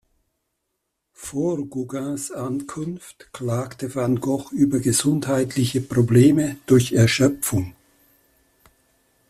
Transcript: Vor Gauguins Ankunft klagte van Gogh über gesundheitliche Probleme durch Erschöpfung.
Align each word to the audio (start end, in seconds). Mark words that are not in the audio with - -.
Vor 1.13 1.69
Gauguins 1.69 2.31
Ankunft 2.31 3.31
klagte 3.33 3.91
van 3.93 4.19
Gogh 4.19 4.51
über 4.51 4.79
gesundheitliche 4.79 5.79
Probleme 5.79 6.57
durch 6.65 6.93
Erschöpfung. 6.93 7.75